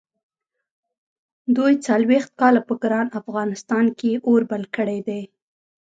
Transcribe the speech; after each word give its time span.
دوی 1.55 1.73
څلوېښت 1.85 2.31
کاله 2.41 2.61
په 2.67 2.73
ګران 2.83 3.07
افغانستان 3.19 3.85
کې 3.99 4.11
اور 4.27 4.41
بل 4.51 4.63
کړی 4.75 4.99
دی. 5.07 5.21